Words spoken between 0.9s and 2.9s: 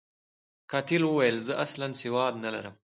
ویل، زه اصلاً سواد نلرم.